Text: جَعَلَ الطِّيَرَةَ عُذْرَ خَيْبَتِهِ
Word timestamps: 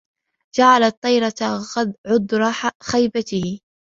جَعَلَ 0.57 0.83
الطِّيَرَةَ 0.83 1.33
عُذْرَ 2.07 2.51
خَيْبَتِهِ 2.91 3.59